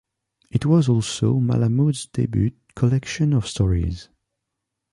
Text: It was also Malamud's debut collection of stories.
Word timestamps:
It 0.49 0.65
was 0.65 0.89
also 0.89 1.35
Malamud's 1.35 2.07
debut 2.07 2.53
collection 2.73 3.33
of 3.33 3.45
stories. 3.45 4.09